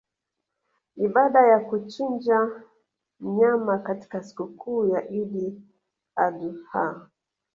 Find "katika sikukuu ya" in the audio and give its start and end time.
3.79-5.09